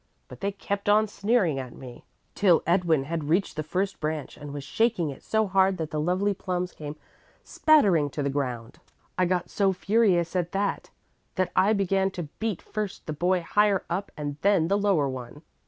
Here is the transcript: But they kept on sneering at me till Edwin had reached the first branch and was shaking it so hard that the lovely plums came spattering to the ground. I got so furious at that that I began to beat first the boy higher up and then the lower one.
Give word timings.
But 0.27 0.39
they 0.41 0.51
kept 0.51 0.89
on 0.89 1.07
sneering 1.07 1.59
at 1.59 1.75
me 1.75 2.05
till 2.33 2.63
Edwin 2.65 3.03
had 3.03 3.25
reached 3.29 3.55
the 3.55 3.61
first 3.61 3.99
branch 3.99 4.35
and 4.35 4.51
was 4.51 4.63
shaking 4.63 5.11
it 5.11 5.21
so 5.21 5.45
hard 5.45 5.77
that 5.77 5.91
the 5.91 5.99
lovely 6.01 6.33
plums 6.33 6.71
came 6.73 6.95
spattering 7.43 8.09
to 8.09 8.23
the 8.23 8.29
ground. 8.31 8.79
I 9.15 9.25
got 9.25 9.51
so 9.51 9.73
furious 9.73 10.35
at 10.35 10.53
that 10.53 10.89
that 11.35 11.51
I 11.55 11.73
began 11.73 12.09
to 12.17 12.23
beat 12.39 12.63
first 12.63 13.05
the 13.05 13.13
boy 13.13 13.41
higher 13.43 13.83
up 13.91 14.11
and 14.17 14.37
then 14.41 14.69
the 14.69 14.75
lower 14.79 15.07
one. 15.07 15.43